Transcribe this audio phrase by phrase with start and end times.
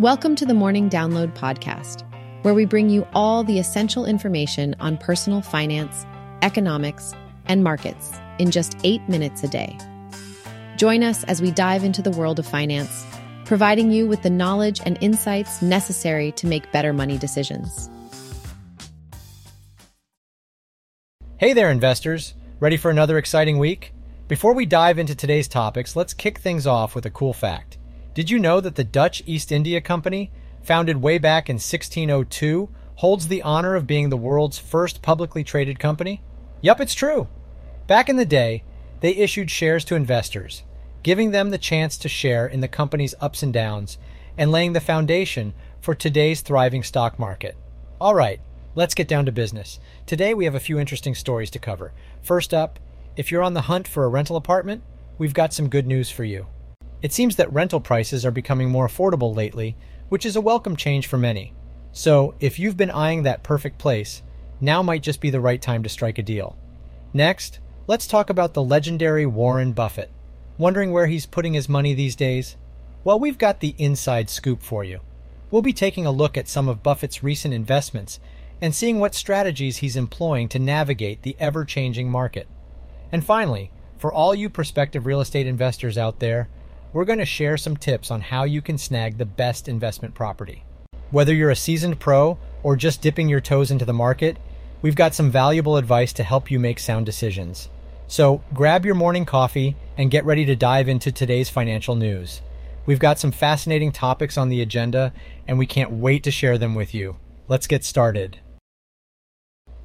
[0.00, 2.04] Welcome to the Morning Download Podcast,
[2.42, 6.06] where we bring you all the essential information on personal finance,
[6.40, 7.12] economics,
[7.44, 9.76] and markets in just eight minutes a day.
[10.78, 13.04] Join us as we dive into the world of finance,
[13.44, 17.90] providing you with the knowledge and insights necessary to make better money decisions.
[21.36, 22.32] Hey there, investors.
[22.58, 23.92] Ready for another exciting week?
[24.28, 27.76] Before we dive into today's topics, let's kick things off with a cool fact.
[28.12, 33.28] Did you know that the Dutch East India Company, founded way back in 1602, holds
[33.28, 36.20] the honor of being the world's first publicly traded company?
[36.60, 37.28] Yup, it's true.
[37.86, 38.64] Back in the day,
[39.00, 40.64] they issued shares to investors,
[41.04, 43.96] giving them the chance to share in the company's ups and downs
[44.36, 47.56] and laying the foundation for today's thriving stock market.
[48.00, 48.40] All right,
[48.74, 49.78] let's get down to business.
[50.04, 51.92] Today we have a few interesting stories to cover.
[52.22, 52.80] First up,
[53.16, 54.82] if you're on the hunt for a rental apartment,
[55.16, 56.46] we've got some good news for you.
[57.02, 59.76] It seems that rental prices are becoming more affordable lately,
[60.10, 61.54] which is a welcome change for many.
[61.92, 64.22] So, if you've been eyeing that perfect place,
[64.60, 66.58] now might just be the right time to strike a deal.
[67.14, 70.10] Next, let's talk about the legendary Warren Buffett.
[70.58, 72.56] Wondering where he's putting his money these days?
[73.02, 75.00] Well, we've got the inside scoop for you.
[75.50, 78.20] We'll be taking a look at some of Buffett's recent investments
[78.60, 82.46] and seeing what strategies he's employing to navigate the ever changing market.
[83.10, 86.48] And finally, for all you prospective real estate investors out there,
[86.92, 90.64] we're going to share some tips on how you can snag the best investment property.
[91.10, 94.38] Whether you're a seasoned pro or just dipping your toes into the market,
[94.82, 97.68] we've got some valuable advice to help you make sound decisions.
[98.06, 102.42] So grab your morning coffee and get ready to dive into today's financial news.
[102.86, 105.12] We've got some fascinating topics on the agenda,
[105.46, 107.16] and we can't wait to share them with you.
[107.46, 108.40] Let's get started.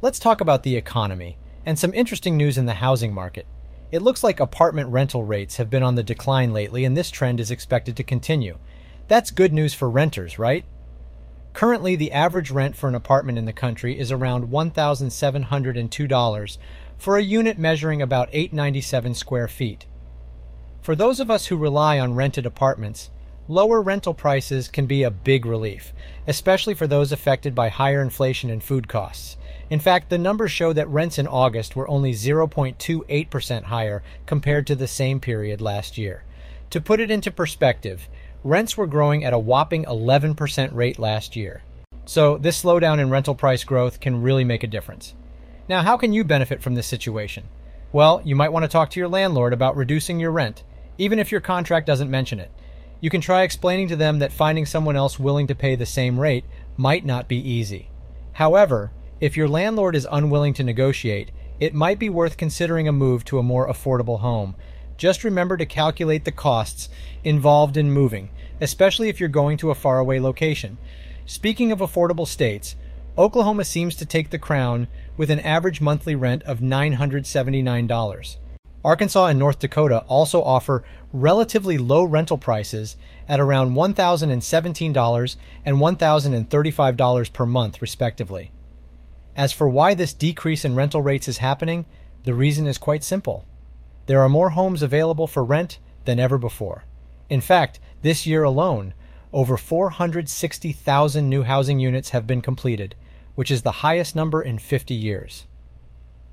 [0.00, 3.46] Let's talk about the economy and some interesting news in the housing market.
[3.94, 7.38] It looks like apartment rental rates have been on the decline lately, and this trend
[7.38, 8.58] is expected to continue.
[9.06, 10.64] That's good news for renters, right?
[11.52, 16.58] Currently, the average rent for an apartment in the country is around $1,702
[16.98, 19.86] for a unit measuring about 897 square feet.
[20.82, 23.12] For those of us who rely on rented apartments,
[23.48, 25.92] lower rental prices can be a big relief,
[26.26, 29.36] especially for those affected by higher inflation and food costs.
[29.70, 34.74] In fact, the numbers show that rents in August were only 0.28% higher compared to
[34.74, 36.24] the same period last year.
[36.70, 38.08] To put it into perspective,
[38.42, 41.62] rents were growing at a whopping 11% rate last year.
[42.06, 45.14] So, this slowdown in rental price growth can really make a difference.
[45.68, 47.44] Now, how can you benefit from this situation?
[47.92, 50.62] Well, you might want to talk to your landlord about reducing your rent,
[50.98, 52.50] even if your contract doesn't mention it.
[53.04, 56.18] You can try explaining to them that finding someone else willing to pay the same
[56.18, 56.46] rate
[56.78, 57.90] might not be easy.
[58.32, 63.22] However, if your landlord is unwilling to negotiate, it might be worth considering a move
[63.26, 64.56] to a more affordable home.
[64.96, 66.88] Just remember to calculate the costs
[67.24, 70.78] involved in moving, especially if you're going to a faraway location.
[71.26, 72.74] Speaking of affordable states,
[73.18, 74.88] Oklahoma seems to take the crown
[75.18, 78.36] with an average monthly rent of $979.
[78.84, 82.96] Arkansas and North Dakota also offer relatively low rental prices
[83.28, 88.50] at around $1,017 and $1,035 per month, respectively.
[89.34, 91.86] As for why this decrease in rental rates is happening,
[92.24, 93.46] the reason is quite simple.
[94.06, 96.84] There are more homes available for rent than ever before.
[97.30, 98.92] In fact, this year alone,
[99.32, 102.94] over 460,000 new housing units have been completed,
[103.34, 105.46] which is the highest number in 50 years.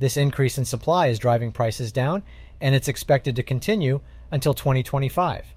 [0.00, 2.22] This increase in supply is driving prices down,
[2.58, 4.00] and it's expected to continue
[4.30, 5.54] until 2025.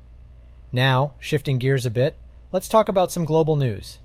[0.72, 2.18] Now, shifting gears a bit,
[2.52, 4.00] let's talk about some global news.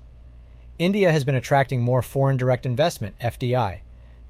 [0.77, 3.81] India has been attracting more foreign direct investment, FDI,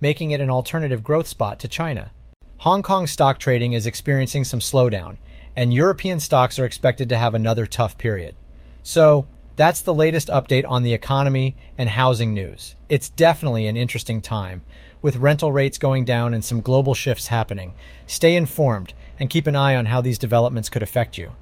[0.02, 2.12] making it an alternative growth spot to China.
[2.58, 5.18] Hong Kong stock trading is experiencing some slowdown,
[5.56, 8.36] and European stocks are expected to have another tough period.
[8.82, 9.28] So,
[9.60, 12.78] that's the latest update on the economy and housing news.
[12.88, 14.62] It's definitely an interesting time,
[15.02, 17.74] with rental rates going down and some global shifts happening.
[18.08, 21.34] Stay informed and keep an eye on how these developments could affect you.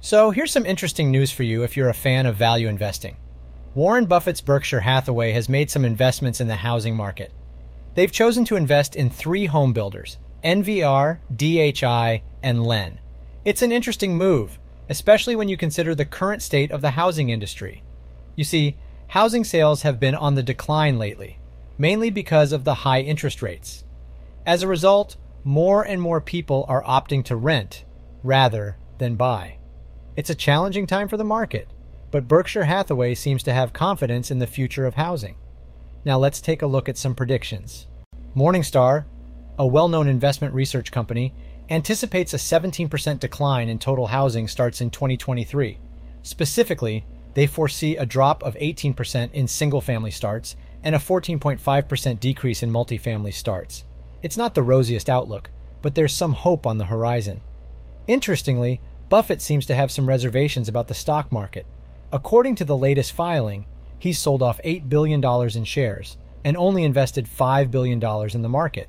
[0.00, 3.18] So, here's some interesting news for you if you're a fan of value investing.
[3.74, 7.30] Warren Buffett's Berkshire Hathaway has made some investments in the housing market.
[7.94, 13.00] They've chosen to invest in three home builders NVR, DHI, and Len.
[13.44, 14.58] It's an interesting move,
[14.90, 17.82] especially when you consider the current state of the housing industry.
[18.36, 18.76] You see,
[19.08, 21.38] housing sales have been on the decline lately,
[21.78, 23.84] mainly because of the high interest rates.
[24.44, 27.86] As a result, more and more people are opting to rent
[28.22, 29.56] rather than buy.
[30.14, 31.68] It's a challenging time for the market
[32.10, 35.36] but Berkshire Hathaway seems to have confidence in the future of housing.
[36.04, 37.86] Now let's take a look at some predictions.
[38.34, 39.04] Morningstar,
[39.58, 41.34] a well known investment research company,
[41.70, 45.78] anticipates a 17% decline in total housing starts in 2023,
[46.22, 52.62] Specifically, they foresee a drop of 18% in single family starts and a 14.5% decrease
[52.62, 53.84] in multifamily starts.
[54.22, 55.50] It's not the rosiest outlook,
[55.82, 57.40] but there's some hope on the horizon.
[58.06, 61.66] Interestingly, Buffett seems to have some reservations about the stock market.
[62.12, 63.66] According to the latest filing,
[63.98, 68.02] he's sold off $8 billion in shares and only invested $5 billion
[68.34, 68.88] in the market.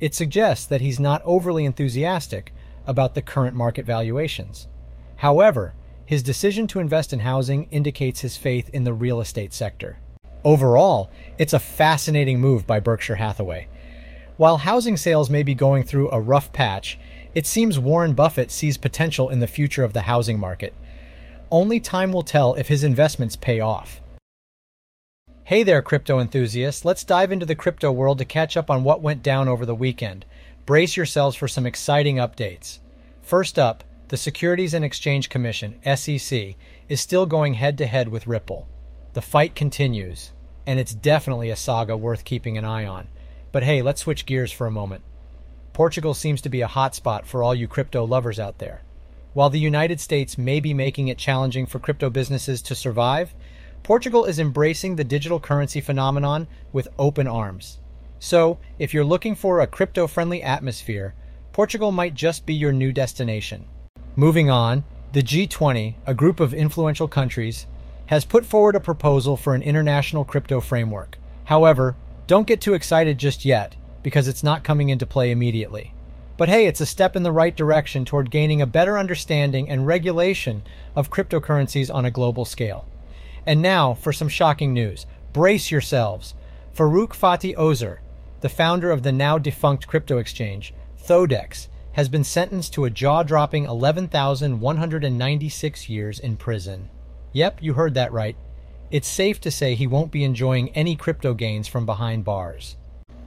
[0.00, 2.52] It suggests that he's not overly enthusiastic
[2.86, 4.68] about the current market valuations.
[5.16, 5.74] However,
[6.06, 9.98] his decision to invest in housing indicates his faith in the real estate sector.
[10.44, 13.68] Overall, it's a fascinating move by Berkshire Hathaway.
[14.36, 16.98] While housing sales may be going through a rough patch,
[17.34, 20.74] it seems Warren Buffett sees potential in the future of the housing market.
[21.50, 24.00] Only time will tell if his investments pay off.
[25.46, 26.86] Hey there, crypto enthusiasts.
[26.86, 29.74] Let's dive into the crypto world to catch up on what went down over the
[29.74, 30.24] weekend.
[30.64, 32.78] Brace yourselves for some exciting updates.
[33.20, 36.54] First up, the Securities and Exchange Commission, SEC,
[36.88, 38.66] is still going head to head with Ripple.
[39.12, 40.32] The fight continues
[40.66, 43.08] and it's definitely a saga worth keeping an eye on.
[43.52, 45.04] But hey, let's switch gears for a moment.
[45.74, 48.80] Portugal seems to be a hotspot for all you crypto lovers out there.
[49.34, 53.34] While the United States may be making it challenging for crypto businesses to survive,
[53.84, 57.80] Portugal is embracing the digital currency phenomenon with open arms.
[58.18, 61.14] So, if you're looking for a crypto friendly atmosphere,
[61.52, 63.66] Portugal might just be your new destination.
[64.16, 67.66] Moving on, the G20, a group of influential countries,
[68.06, 71.18] has put forward a proposal for an international crypto framework.
[71.44, 71.94] However,
[72.26, 75.92] don't get too excited just yet, because it's not coming into play immediately.
[76.38, 79.86] But hey, it's a step in the right direction toward gaining a better understanding and
[79.86, 80.62] regulation
[80.96, 82.88] of cryptocurrencies on a global scale.
[83.46, 85.06] And now for some shocking news.
[85.32, 86.34] Brace yourselves.
[86.74, 88.00] Farouk Fatih Ozer,
[88.40, 93.22] the founder of the now defunct crypto exchange, Thodex, has been sentenced to a jaw
[93.22, 96.90] dropping 11,196 years in prison.
[97.32, 98.36] Yep, you heard that right.
[98.90, 102.76] It's safe to say he won't be enjoying any crypto gains from behind bars.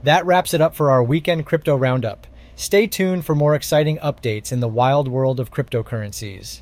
[0.02, 2.26] That wraps it up for our weekend crypto roundup.
[2.54, 6.60] Stay tuned for more exciting updates in the wild world of cryptocurrencies.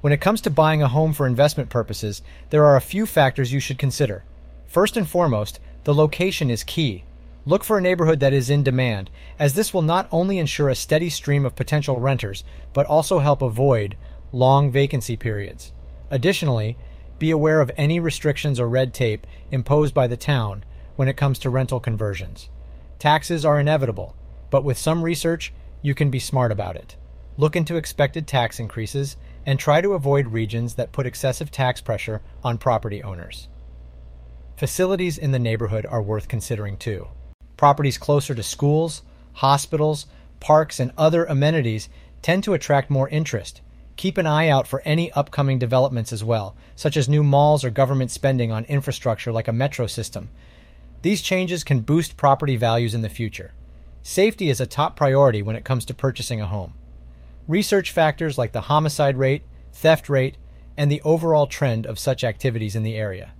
[0.00, 3.52] When it comes to buying a home for investment purposes, there are a few factors
[3.52, 4.24] you should consider.
[4.68, 7.04] First and foremost, the location is key.
[7.44, 9.10] Look for a neighborhood that is in demand,
[9.40, 13.42] as this will not only ensure a steady stream of potential renters, but also help
[13.42, 13.96] avoid
[14.32, 15.72] long vacancy periods.
[16.10, 16.76] Additionally,
[17.18, 21.40] be aware of any restrictions or red tape imposed by the town when it comes
[21.40, 22.48] to rental conversions.
[23.00, 24.14] Taxes are inevitable,
[24.50, 25.52] but with some research,
[25.82, 26.94] you can be smart about it.
[27.36, 29.16] Look into expected tax increases
[29.48, 33.48] and try to avoid regions that put excessive tax pressure on property owners.
[34.58, 37.08] Facilities in the neighborhood are worth considering too.
[37.56, 39.00] Properties closer to schools,
[39.32, 40.06] hospitals,
[40.40, 41.88] parks, and other amenities
[42.20, 43.62] tend to attract more interest
[43.98, 47.70] Keep an eye out for any upcoming developments as well, such as new malls or
[47.70, 50.30] government spending on infrastructure like a metro system.
[51.02, 53.54] These changes can boost property values in the future.
[54.04, 56.74] Safety is a top priority when it comes to purchasing a home.
[57.48, 59.42] Research factors like the homicide rate,
[59.72, 60.36] theft rate,
[60.76, 63.32] and the overall trend of such activities in the area.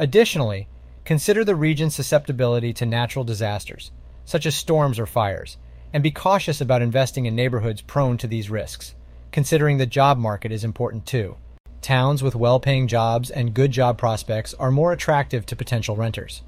[0.00, 0.66] Additionally,
[1.04, 3.92] consider the region's susceptibility to natural disasters,
[4.24, 5.56] such as storms or fires,
[5.92, 8.96] and be cautious about investing in neighborhoods prone to these risks
[9.32, 11.36] considering the job market is important too.
[11.80, 16.42] Towns with well paying jobs and good job prospects are more attractive to potential renters.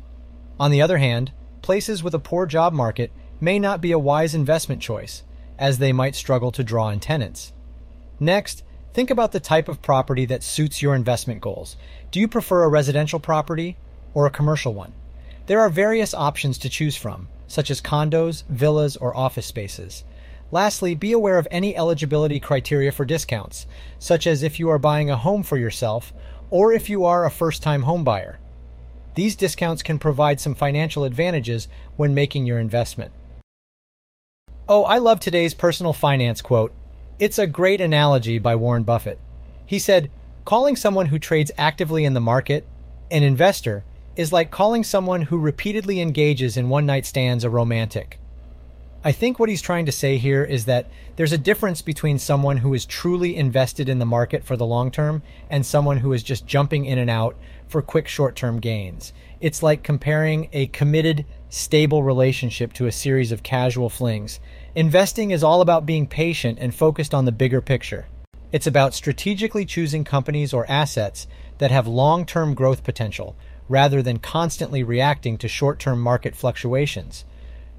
[0.58, 4.34] On the other hand, places with a poor job market may not be a wise
[4.34, 5.22] investment choice,
[5.60, 7.52] as they might struggle to draw in tenants.
[8.18, 11.76] Next, think about the type of property that suits your investment goals.
[12.10, 13.76] Do you prefer a residential property
[14.14, 14.92] or a commercial one?
[15.46, 20.04] There are various options to choose from, such as condos, villas, or office spaces.
[20.52, 23.66] Lastly, be aware of any eligibility criteria for discounts,
[23.98, 26.12] such as if you are buying a home for yourself
[26.50, 28.36] or if you are a first time homebuyer.
[29.14, 33.12] These discounts can provide some financial advantages when making your investment.
[34.72, 36.72] Oh, I love today's personal finance quote.
[37.18, 39.18] It's a great analogy by Warren Buffett.
[39.66, 40.12] He said,
[40.44, 42.68] Calling someone who trades actively in the market
[43.10, 43.82] an investor
[44.14, 48.20] is like calling someone who repeatedly engages in one night stands a romantic.
[49.02, 52.58] I think what he's trying to say here is that there's a difference between someone
[52.58, 56.22] who is truly invested in the market for the long term and someone who is
[56.22, 57.34] just jumping in and out
[57.66, 59.14] for quick short term gains.
[59.40, 64.38] It's like comparing a committed, stable relationship to a series of casual flings.
[64.74, 68.06] Investing is all about being patient and focused on the bigger picture.
[68.52, 71.26] It's about strategically choosing companies or assets
[71.58, 73.36] that have long term growth potential
[73.68, 77.24] rather than constantly reacting to short term market fluctuations.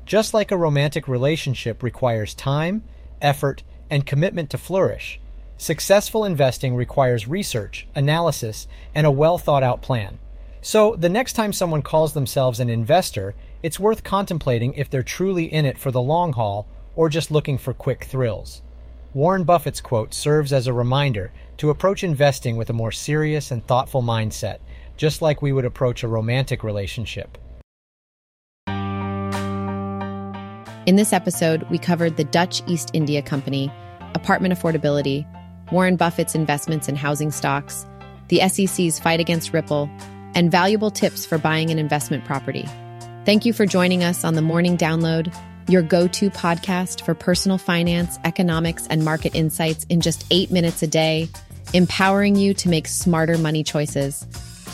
[0.05, 2.83] Just like a romantic relationship requires time,
[3.21, 5.19] effort, and commitment to flourish,
[5.61, 10.17] Successful investing requires research, analysis, and a well thought out plan.
[10.59, 15.45] So, the next time someone calls themselves an investor, it's worth contemplating if they're truly
[15.45, 18.61] in it for the long haul or just looking for quick thrills.
[19.13, 23.65] Warren Buffett's quote serves as a reminder to approach investing with a more serious and
[23.67, 24.59] thoughtful mindset,
[24.95, 27.37] just like we would approach a romantic relationship.
[30.87, 33.71] In this episode, we covered the Dutch East India Company,
[34.15, 35.27] apartment affordability,
[35.71, 37.85] Warren Buffett's investments in housing stocks,
[38.29, 39.89] the SEC's fight against Ripple,
[40.33, 42.65] and valuable tips for buying an investment property.
[43.25, 45.31] Thank you for joining us on the Morning Download,
[45.71, 50.83] your go to podcast for personal finance, economics, and market insights in just eight minutes
[50.83, 51.29] a day,
[51.73, 54.25] empowering you to make smarter money choices.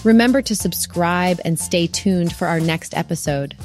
[0.04, 3.56] Remember to subscribe and stay tuned for our next episode.